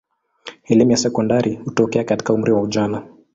Elimu 0.63 0.91
ya 0.91 0.97
sekondari 0.97 1.55
hutokea 1.55 2.03
katika 2.03 2.33
umri 2.33 2.51
wa 2.51 2.61
ujana. 2.61 3.03